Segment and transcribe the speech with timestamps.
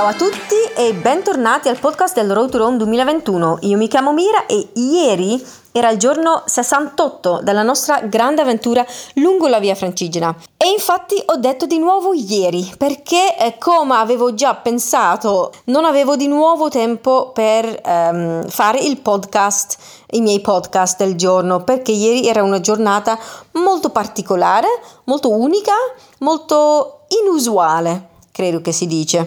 [0.00, 3.58] Ciao a tutti e bentornati al podcast del Road to Rome 2021.
[3.60, 8.82] Io mi chiamo Mira e ieri era il giorno 68 della nostra grande avventura
[9.16, 10.34] lungo la via Francigena.
[10.56, 16.16] E infatti ho detto di nuovo ieri, perché eh, come avevo già pensato, non avevo
[16.16, 19.76] di nuovo tempo per ehm, fare il podcast,
[20.12, 23.18] i miei podcast del giorno, perché ieri era una giornata
[23.52, 24.66] molto particolare,
[25.04, 25.74] molto unica,
[26.20, 28.08] molto inusuale,
[28.40, 29.18] credo che si dice,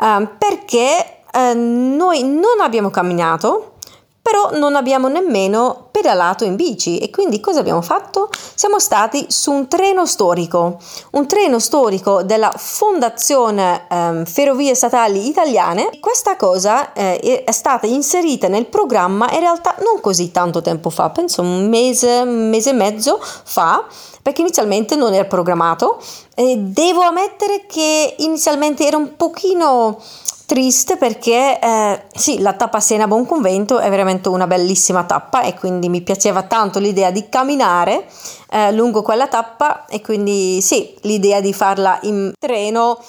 [0.00, 3.74] uh, perché uh, noi non abbiamo camminato,
[4.20, 8.28] però non abbiamo nemmeno pedalato in bici e quindi cosa abbiamo fatto?
[8.56, 10.78] Siamo stati su un treno storico,
[11.12, 15.90] un treno storico della Fondazione eh, Ferrovie Statali Italiane.
[16.00, 21.10] Questa cosa eh, è stata inserita nel programma in realtà non così tanto tempo fa,
[21.10, 23.86] penso un mese, un mese e mezzo fa,
[24.26, 26.02] perché inizialmente non era programmato.
[26.34, 30.00] E devo ammettere che inizialmente era un pochino
[30.46, 35.54] Triste perché eh, sì, la tappa Siena Buon Convento è veramente una bellissima tappa e
[35.54, 38.06] quindi mi piaceva tanto l'idea di camminare
[38.50, 43.00] eh, lungo quella tappa e quindi sì, l'idea di farla in treno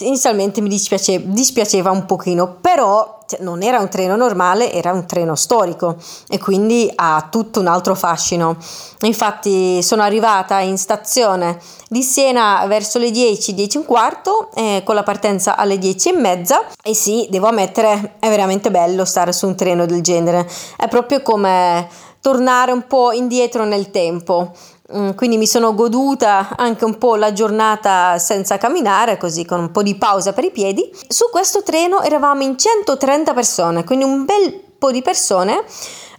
[0.00, 5.06] inizialmente mi dispiace, dispiaceva un pochino, però cioè, non era un treno normale, era un
[5.06, 5.96] treno storico
[6.28, 8.56] e quindi ha tutto un altro fascino.
[9.02, 14.82] Infatti sono arrivata in stazione di Siena verso le 10, 10 e un quarto, eh,
[14.84, 19.32] con la partenza alle 10 e mezza e sì, devo ammettere, è veramente bello stare
[19.32, 21.88] su un treno del genere, è proprio come
[22.20, 24.52] tornare un po' indietro nel tempo.
[24.92, 29.70] Mm, quindi mi sono goduta anche un po' la giornata senza camminare, così con un
[29.70, 30.90] po' di pausa per i piedi.
[31.06, 35.62] Su questo treno eravamo in 130 persone, quindi un bel po' di persone.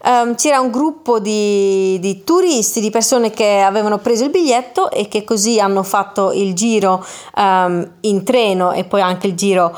[0.03, 5.07] Um, c'era un gruppo di, di, turisti, di persone che avevano preso il biglietto e
[5.07, 9.77] che così hanno fatto il giro um, in treno e poi anche il giro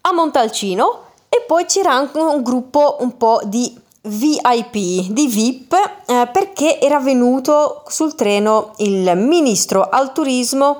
[0.00, 1.02] a Montalcino.
[1.28, 5.72] E poi c'era anche un gruppo un po' di VIP, di VIP,
[6.06, 10.78] eh, perché era venuto sul treno il ministro al turismo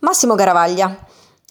[0.00, 1.04] Massimo Garavaglia.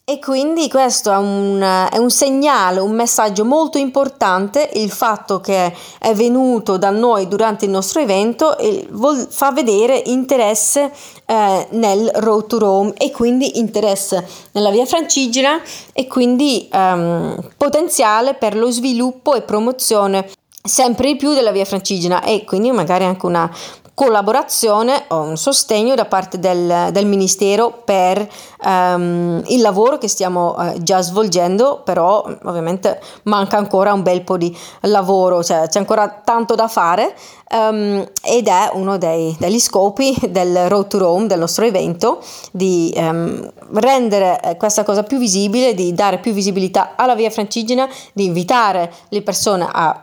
[0.08, 1.60] E quindi questo è un,
[1.92, 7.66] è un, segnale, un messaggio molto importante, il fatto che è venuto da noi durante
[7.66, 10.92] il nostro evento e vol- fa vedere interesse
[11.26, 15.60] eh, nel Road to Rome e quindi interesse nella via Francigena
[15.92, 20.30] e quindi ehm, potenziale per lo sviluppo e promozione
[20.66, 23.50] sempre di più della via francigena e quindi magari anche una
[23.96, 28.28] collaborazione o un sostegno da parte del, del Ministero per
[28.64, 34.36] um, il lavoro che stiamo uh, già svolgendo, però ovviamente manca ancora un bel po'
[34.36, 37.16] di lavoro, cioè c'è ancora tanto da fare
[37.52, 42.22] um, ed è uno dei, degli scopi del Road to Rome, del nostro evento,
[42.52, 47.88] di um, rendere eh, questa cosa più visibile, di dare più visibilità alla via francigena,
[48.12, 50.02] di invitare le persone a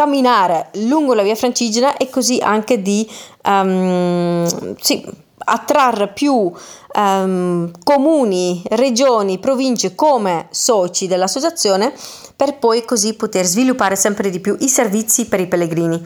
[0.00, 3.06] camminare lungo la via francigena e così anche di
[3.44, 5.04] um, sì,
[5.36, 6.50] attrarre più
[6.94, 11.92] um, comuni, regioni, province come soci dell'associazione
[12.34, 16.02] per poi così poter sviluppare sempre di più i servizi per i pellegrini.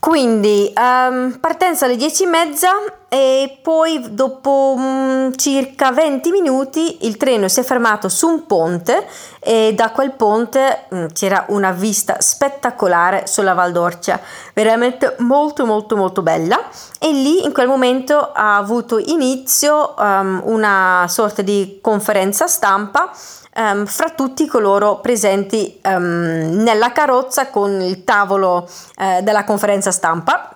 [0.00, 2.70] Quindi um, partenza alle 10 e mezza
[3.08, 9.06] e poi dopo um, circa 20 minuti il treno si è fermato su un ponte
[9.40, 14.20] e da quel ponte um, c'era una vista spettacolare sulla Val d'Orcia,
[14.54, 16.62] veramente molto molto molto bella.
[17.00, 23.10] E lì in quel momento ha avuto inizio um, una sorta di conferenza stampa
[23.58, 30.52] um, fra tutti coloro presenti um, nella carrozza con il tavolo uh, della conferenza stampa.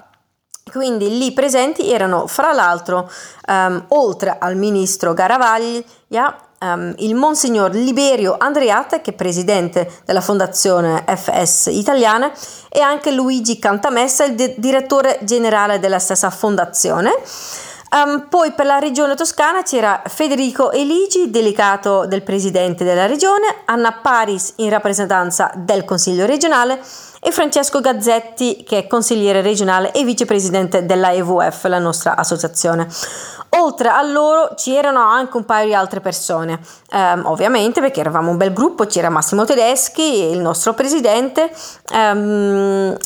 [0.71, 3.11] Quindi lì presenti erano fra l'altro,
[3.49, 5.85] um, oltre al ministro Garavaglia,
[6.61, 12.33] um, il Monsignor Liberio Andreatta, che è presidente della Fondazione FS Italiana,
[12.71, 17.13] e anche Luigi Cantamessa, il di- direttore generale della stessa fondazione.
[17.95, 23.93] Um, poi per la regione toscana c'era Federico Eligi, delegato del presidente della regione, Anna
[23.93, 26.81] Paris in rappresentanza del consiglio regionale
[27.21, 32.89] e Francesco Gazzetti che è consigliere regionale e vicepresidente della EVF, la nostra associazione.
[33.63, 36.59] Oltre a loro c'erano anche un paio di altre persone,
[36.91, 41.49] um, ovviamente perché eravamo un bel gruppo, c'era Massimo Tedeschi, il nostro presidente,
[41.93, 42.97] um,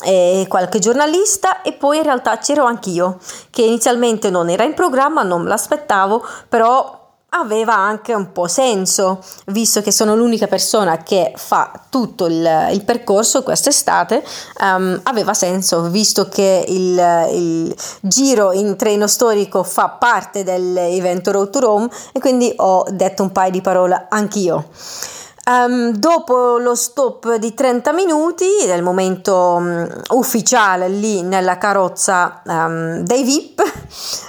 [0.47, 3.19] qualche giornalista e poi in realtà c'ero anch'io,
[3.51, 7.06] che inizialmente non era in programma, non me l'aspettavo, però
[7.39, 12.83] aveva anche un po' senso, visto che sono l'unica persona che fa tutto il, il
[12.83, 14.23] percorso quest'estate,
[14.61, 21.49] um, aveva senso, visto che il, il, giro in treno storico fa parte dell'evento Road
[21.49, 24.69] to Rome e quindi ho detto un paio di parole anch'io.
[25.49, 32.99] Um, dopo lo stop di 30 minuti, nel momento um, ufficiale lì nella carrozza um,
[32.99, 33.61] dei VIP,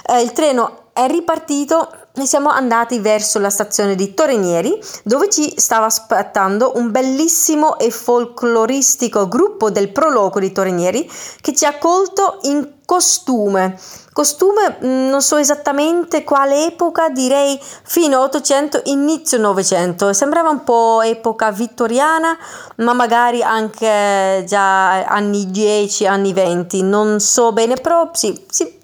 [0.05, 5.53] eh, il treno è ripartito e siamo andati verso la stazione di Torrenieri dove ci
[5.57, 11.09] stava aspettando un bellissimo e folcloristico gruppo del Proloco di Torrenieri
[11.41, 13.77] che ci ha accolto in costume.
[14.11, 20.11] Costume mm, non so esattamente quale epoca, direi fino 800, inizio 900.
[20.11, 22.35] Sembrava un po' epoca vittoriana,
[22.77, 28.77] ma magari anche già anni 10, anni 20, non so bene, però sì, sì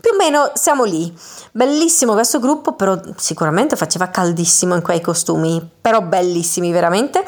[0.00, 1.14] più o meno siamo lì.
[1.52, 7.24] Bellissimo questo gruppo, però sicuramente faceva caldissimo in quei costumi, però bellissimi veramente.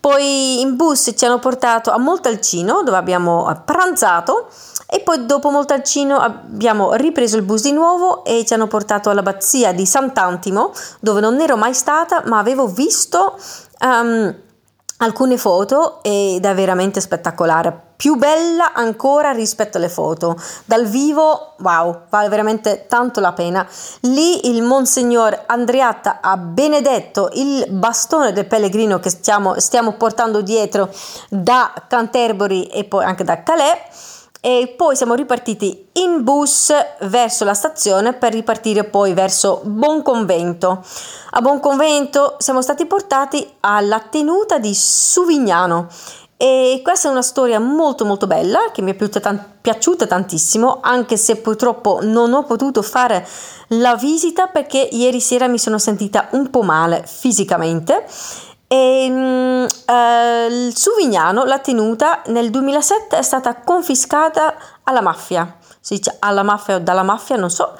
[0.00, 4.48] Poi in bus ci hanno portato a Montalcino dove abbiamo pranzato
[4.86, 9.72] e poi dopo Montalcino abbiamo ripreso il bus di nuovo e ci hanno portato all'abbazia
[9.72, 13.38] di Sant'Antimo dove non ero mai stata ma avevo visto
[13.80, 14.34] um,
[14.98, 20.36] alcune foto ed è veramente spettacolare più bella ancora rispetto alle foto.
[20.64, 23.64] Dal vivo, wow, vale veramente tanto la pena.
[24.00, 30.90] Lì il Monsignor Andriatta ha benedetto il bastone del pellegrino che stiamo, stiamo portando dietro
[31.28, 33.78] da Canterbury e poi anche da Calais
[34.40, 40.84] e poi siamo ripartiti in bus verso la stazione per ripartire poi verso Bonconvento.
[41.30, 45.86] A Bonconvento siamo stati portati alla tenuta di Suvignano
[46.42, 50.80] e questa è una storia molto molto bella che mi è piaciuta, tan- piaciuta tantissimo,
[50.82, 53.24] anche se purtroppo non ho potuto fare
[53.68, 58.04] la visita perché ieri sera mi sono sentita un po' male fisicamente.
[58.66, 66.16] E, um, eh, Suvignano, la tenuta, nel 2007 è stata confiscata alla mafia si dice
[66.20, 67.74] alla mafia o dalla mafia, non so,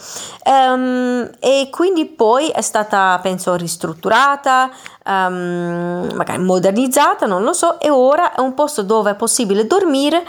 [0.45, 4.71] um, e quindi poi è stata, penso, ristrutturata,
[5.07, 10.27] um, magari modernizzata, non lo so, e ora è un posto dove è possibile dormire,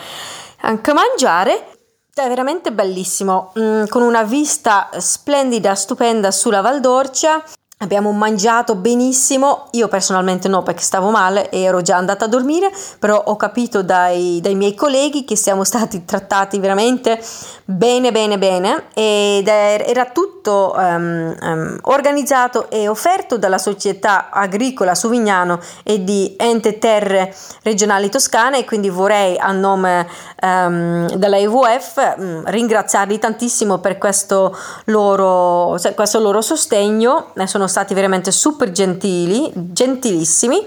[0.62, 1.70] anche mangiare.
[2.14, 7.44] È veramente bellissimo, mm, con una vista splendida, stupenda sulla Valdorcia.
[7.84, 12.72] Abbiamo mangiato benissimo, io personalmente no perché stavo male e ero già andata a dormire,
[12.98, 17.22] però ho capito dai, dai miei colleghi che siamo stati trattati veramente
[17.66, 18.86] bene bene bene.
[18.94, 26.80] Ed era tutto um, um, organizzato e offerto dalla società agricola Suvignano e di Ente
[26.80, 28.60] Terre Regionali Toscane.
[28.60, 30.08] E quindi vorrei a nome
[30.42, 34.56] um, della EVF um, ringraziarli tantissimo per questo
[34.86, 40.66] loro, questo loro sostegno, sono stati veramente super gentili, gentilissimi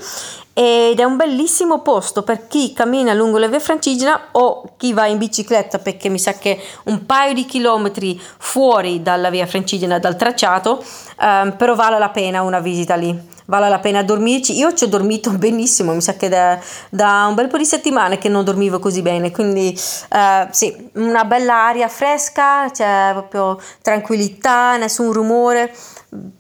[0.58, 5.04] ed è un bellissimo posto per chi cammina lungo la via Francigena o chi va
[5.04, 10.16] in bicicletta perché mi sa che un paio di chilometri fuori dalla via Francigena, dal
[10.16, 10.82] tracciato,
[11.20, 14.56] um, però vale la pena una visita lì vale la pena dormirci.
[14.56, 16.58] Io ci ho dormito benissimo, mi sa che da,
[16.90, 19.76] da un bel po' di settimane che non dormivo così bene, quindi
[20.10, 25.75] uh, sì, una bella aria fresca, c'è proprio tranquillità, nessun rumore.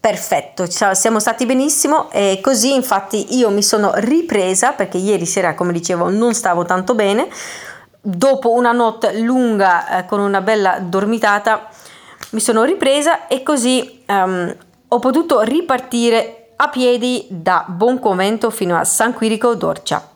[0.00, 5.72] Perfetto, siamo stati benissimo e così infatti io mi sono ripresa perché ieri sera come
[5.72, 7.28] dicevo non stavo tanto bene
[8.00, 11.68] dopo una notte lunga eh, con una bella dormitata
[12.30, 14.54] mi sono ripresa e così um,
[14.88, 20.14] ho potuto ripartire a piedi da Bonconvento fino a San Quirico d'Orcia.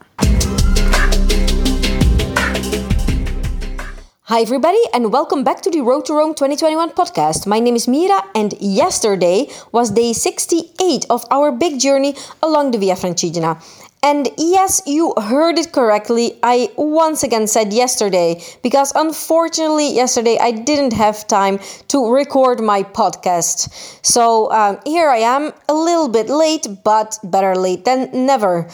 [4.22, 7.46] Hi, everybody, and welcome back to the Road to Rome 2021 podcast.
[7.46, 12.78] My name is Mira, and yesterday was day 68 of our big journey along the
[12.78, 13.60] Via Francigena.
[14.02, 16.38] And yes, you heard it correctly.
[16.42, 22.82] I once again said yesterday because unfortunately, yesterday I didn't have time to record my
[22.82, 23.68] podcast.
[24.04, 28.68] So um, here I am, a little bit late, but better late than never.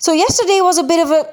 [0.00, 1.30] So, yesterday was a bit of a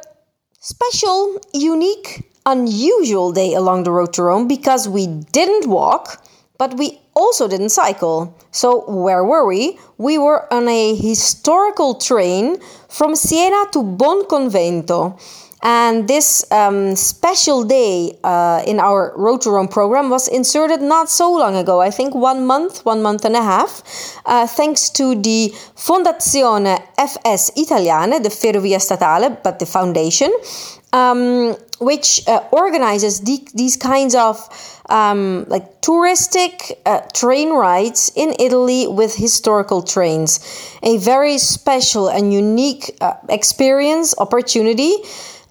[0.59, 6.21] special, unique, unusual day along the road to Rome because we didn't walk,
[6.57, 8.37] but we also didn't cycle.
[8.51, 9.79] So, where were we?
[9.97, 12.57] We were on a historical train
[12.87, 15.19] from Siena to Bonconvento.
[15.63, 21.09] And this um, special day uh, in our Road to Rome program was inserted not
[21.09, 23.81] so long ago, I think one month, one month and a half,
[24.25, 30.31] uh, thanks to the Fondazione FS Italiane, the Ferrovia Statale, but the foundation,
[30.93, 34.37] um, which uh, organizes the, these kinds of
[34.89, 40.39] um, like touristic uh, train rides in Italy with historical trains.
[40.83, 44.95] A very special and unique uh, experience, opportunity.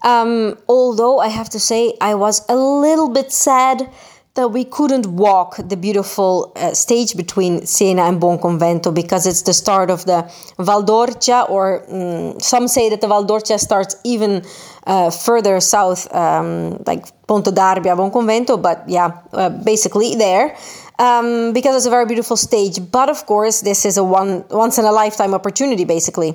[0.02, 3.90] Um, although I have to say, I was a little bit sad
[4.36, 9.52] that we couldn't walk the beautiful uh, stage between Siena and Buonconvento because it's the
[9.54, 10.22] start of the
[10.58, 14.44] Valdorcia, or um, some say that the Valdorcia starts even
[14.86, 20.56] uh, further south, um, like Ponte d'Arbia, Buonconvento, but yeah, uh, basically there.
[20.98, 24.78] Um, because it's a very beautiful stage, but of course, this is a one once
[24.78, 26.34] in a lifetime opportunity, basically,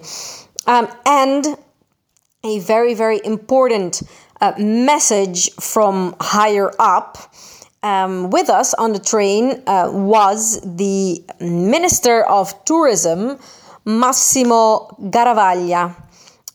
[0.67, 1.47] um, and
[2.43, 4.03] a very very important
[4.39, 7.17] uh, message from higher up
[7.83, 13.39] um, with us on the train uh, was the Minister of Tourism,
[13.85, 15.95] Massimo Garavaglia.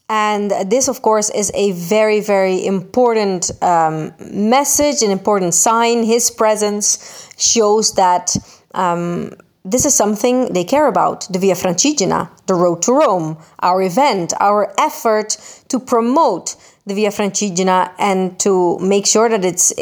[0.08, 6.04] And this, of course, is a very, very important um, message, an important sign.
[6.04, 8.36] His presence shows that
[8.72, 9.32] um,
[9.64, 14.32] this is something they care about the Via Francigena, the road to Rome, our event,
[14.38, 15.36] our effort
[15.68, 16.54] to promote
[16.86, 19.72] the Via Francigena and to make sure that it's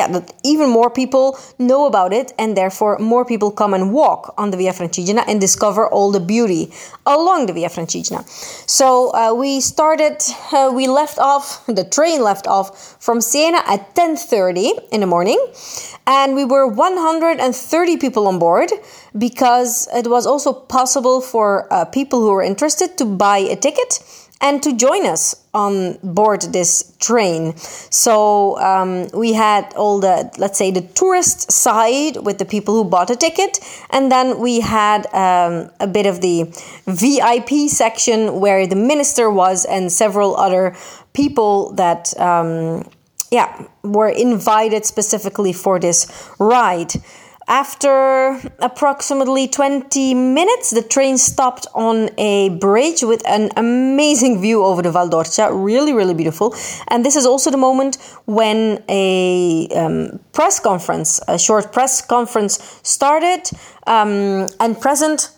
[0.00, 4.22] yeah, that even more people know about it, and therefore more people come and walk
[4.38, 6.72] on the Via Francigena and discover all the beauty
[7.04, 8.20] along the Via Francigena.
[8.78, 10.16] So uh, we started,
[10.52, 11.44] uh, we left off,
[11.80, 15.40] the train left off from Siena at 10:30 in the morning,
[16.06, 18.70] and we were 130 people on board
[19.26, 24.00] because it was also possible for uh, people who were interested to buy a ticket
[24.40, 27.56] and to join us on board this train.
[27.56, 32.88] So um, we had all the, let's say, the tourist side with the people who
[32.88, 33.58] bought a ticket,
[33.90, 36.44] and then we had um, a bit of the
[36.86, 40.76] VIP section where the minister was and several other
[41.12, 42.18] people that.
[42.18, 42.84] Um,
[43.32, 46.92] yeah, were invited specifically for this ride.
[47.50, 54.82] After approximately 20 minutes, the train stopped on a bridge with an amazing view over
[54.82, 55.52] the Val d'Orcia.
[55.52, 56.54] Really, really beautiful.
[56.86, 62.80] And this is also the moment when a um, press conference, a short press conference,
[62.84, 63.42] started.
[63.84, 65.30] Um, and present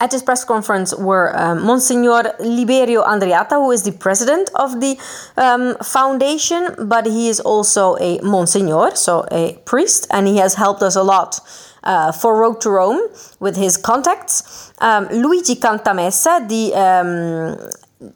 [0.00, 4.98] at this press conference were um, Monsignor Liberio Andreatta, who is the president of the
[5.36, 10.82] um, foundation, but he is also a Monsignor, so a priest, and he has helped
[10.82, 11.40] us a lot
[11.84, 13.08] uh, for Road to Rome
[13.40, 14.72] with his contacts.
[14.78, 18.12] Um, Luigi Cantamessa, the um,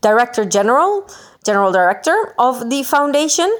[0.00, 1.08] director general,
[1.44, 3.50] general director of the foundation.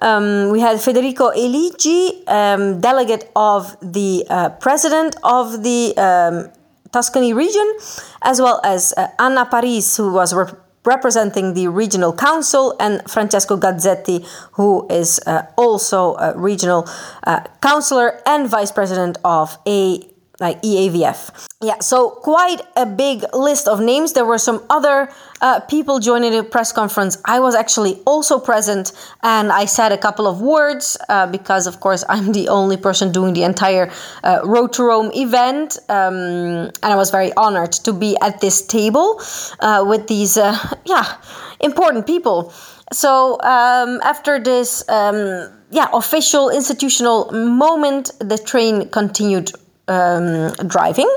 [0.00, 6.52] Um, we had Federico Eligi, um, delegate of the uh, president of the um,
[6.92, 7.76] Tuscany region,
[8.22, 13.56] as well as uh, Anna Paris, who was rep- representing the regional council, and Francesco
[13.56, 16.88] Gazzetti, who is uh, also a regional
[17.26, 20.00] uh, councillor and vice president of a
[20.40, 21.48] like EAVF.
[21.60, 24.12] Yeah, so quite a big list of names.
[24.12, 25.08] There were some other
[25.40, 27.18] uh, people joining the press conference.
[27.24, 28.92] I was actually also present
[29.24, 33.10] and I said a couple of words uh, because, of course, I'm the only person
[33.10, 33.90] doing the entire
[34.22, 35.78] uh, Road to Rome event.
[35.88, 39.20] Um, and I was very honored to be at this table
[39.58, 41.16] uh, with these, uh, yeah,
[41.60, 42.52] important people.
[42.92, 49.52] So um, after this, um, yeah, official institutional moment, the train continued
[49.88, 51.10] um, driving,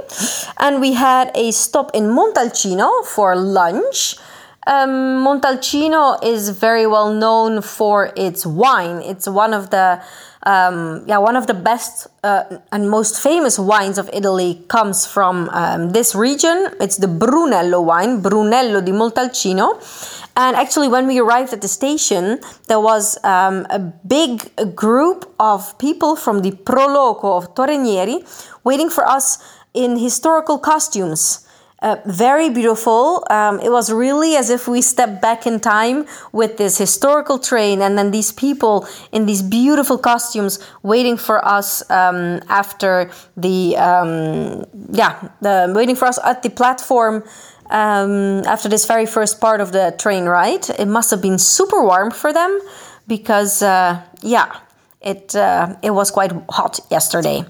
[0.58, 4.18] and we had a stop in Montalcino for lunch.
[4.68, 9.02] Um, Montalcino is very well known for its wine.
[9.02, 10.02] It's one of the
[10.44, 15.50] um, yeah one of the best uh, and most famous wines of Italy comes from
[15.50, 16.70] um, this region.
[16.80, 19.82] It's the Brunello wine, Brunello di Montalcino,
[20.36, 25.78] and actually, when we arrived at the station, there was um, a big group of
[25.78, 28.24] people from the Proloco of Torrenieri
[28.64, 31.48] waiting for us in historical costumes.
[31.82, 33.26] Uh, very beautiful.
[33.32, 37.82] Um, it was really as if we stepped back in time with this historical train,
[37.82, 44.64] and then these people in these beautiful costumes waiting for us um, after the um,
[44.92, 47.24] yeah, the waiting for us at the platform
[47.72, 50.70] um, after this very first part of the train ride.
[50.78, 52.60] It must have been super warm for them
[53.08, 54.56] because, uh, yeah,
[55.02, 57.44] it uh, it was quite hot yesterday.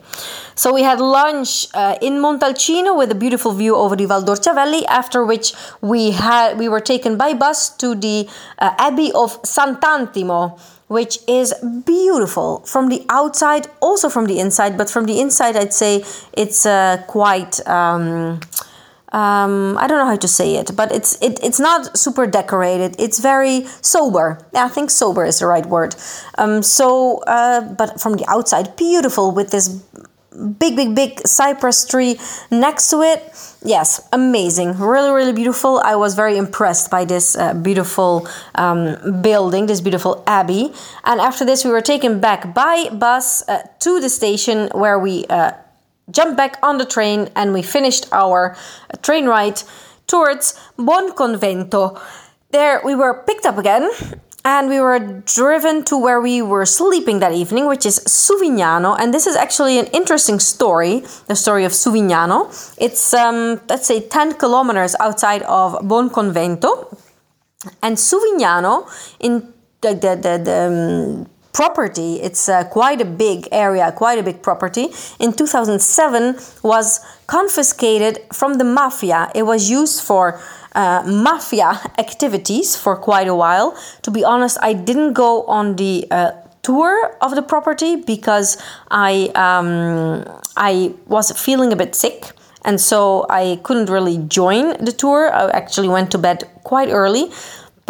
[0.55, 4.53] So we had lunch uh, in Montalcino with a beautiful view over the Val d'Orcia
[4.53, 4.86] Valley.
[4.88, 8.29] After which we had we were taken by bus to the
[8.60, 11.53] uh, Abbey of Sant'Antimo, which is
[11.86, 14.77] beautiful from the outside, also from the inside.
[14.77, 16.03] But from the inside, I'd say
[16.34, 17.65] it's uh, quite.
[17.67, 18.39] Um,
[19.11, 22.95] um, I don't know how to say it, but it's it, it's not super decorated.
[22.97, 24.39] It's very sober.
[24.53, 25.95] I think sober is the right word.
[26.37, 29.83] Um, so, uh, but from the outside, beautiful with this
[30.57, 33.19] big, big, big cypress tree next to it.
[33.63, 34.77] Yes, amazing.
[34.79, 35.79] Really, really beautiful.
[35.79, 40.73] I was very impressed by this uh, beautiful um, building, this beautiful abbey.
[41.03, 45.25] And after this, we were taken back by bus uh, to the station where we
[45.29, 45.51] uh,
[46.11, 49.61] jumped back on the train and we finished our uh, train ride
[50.07, 51.99] towards Buonconvento.
[52.51, 53.89] There, we were picked up again
[54.43, 58.97] and we were driven to where we were sleeping that evening, which is Suvignano.
[58.99, 62.49] And this is actually an interesting story, the story of Suvignano.
[62.77, 66.97] It's, um, let's say, 10 kilometers outside of Buonconvento.
[67.83, 68.89] And Suvignano,
[69.19, 74.24] in the, the, the, the um, property, it's uh, quite a big area, quite a
[74.24, 74.88] big property,
[75.20, 79.31] in 2007 was confiscated from the mafia.
[79.36, 80.39] It was used for
[80.74, 83.77] uh, mafia activities for quite a while.
[84.03, 86.31] To be honest, I didn't go on the uh,
[86.63, 88.58] tour of the property because
[88.89, 92.31] I um, I was feeling a bit sick.
[92.63, 95.34] And so I couldn't really join the tour.
[95.34, 97.31] I actually went to bed quite early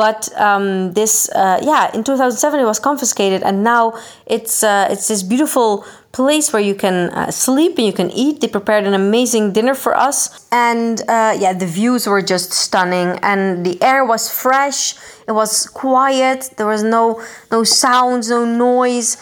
[0.01, 3.93] but um, this uh, yeah in 2007 it was confiscated and now
[4.25, 8.41] it's uh, it's this beautiful place where you can uh, sleep and you can eat.
[8.41, 13.09] They prepared an amazing dinner for us, and uh, yeah, the views were just stunning,
[13.31, 14.95] and the air was fresh.
[15.29, 16.39] It was quiet.
[16.57, 17.03] There was no
[17.51, 19.17] no sounds, no noise.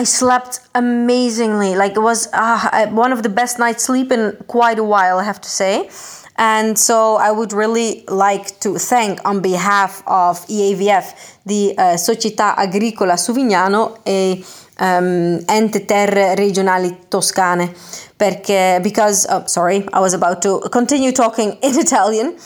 [0.00, 1.74] I slept amazingly.
[1.82, 5.24] Like it was uh, one of the best nights sleep in quite a while, I
[5.24, 5.90] have to say.
[6.36, 12.56] And so I would really like to thank on behalf of EAVF the uh, Società
[12.56, 14.44] Agricola Suvignano e
[14.80, 17.72] um, ente terre regionali toscane.
[18.16, 22.36] Perché because oh, sorry I was about to continue talking in Italian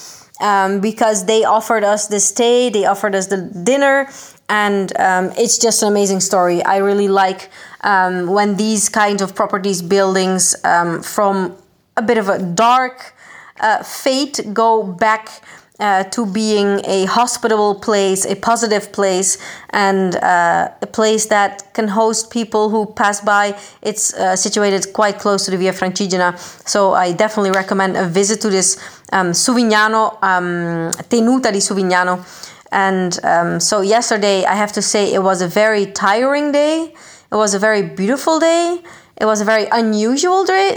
[0.40, 4.09] um, because they offered us the stay they offered us the dinner
[4.49, 6.64] and um, it's just an amazing story.
[6.64, 7.50] I really like
[7.83, 11.54] um, when these kinds of properties buildings um, from
[11.97, 13.14] a bit of a dark
[13.61, 15.43] uh, fate go back
[15.81, 19.38] uh, to being a hospitable place, a positive place,
[19.71, 23.57] and uh, a place that can host people who pass by.
[23.83, 26.37] It's uh, situated quite close to the Via Francigena,
[26.68, 28.77] so I definitely recommend a visit to this
[29.12, 32.25] um, Suvignano, um, Tenuta di Suvignano.
[32.71, 36.92] And um, so, yesterday, I have to say, it was a very tiring day.
[37.31, 38.83] It was a very beautiful day.
[39.20, 40.76] It was a very unusual day.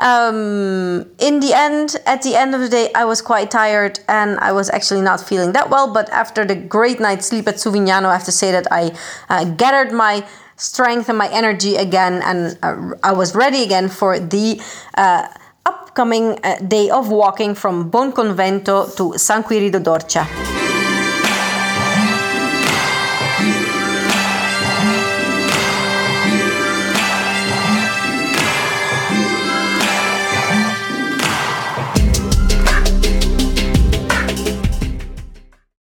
[0.00, 4.38] um, in the end, at the end of the day, I was quite tired and
[4.40, 5.92] I was actually not feeling that well.
[5.92, 8.92] But after the great night's sleep at Suvignano, I have to say that I
[9.30, 14.18] uh, gathered my strength and my energy again and uh, I was ready again for
[14.18, 14.60] the
[14.96, 15.26] uh,
[15.66, 20.63] upcoming uh, day of walking from Buonconvento to San Quirico d'Orcia.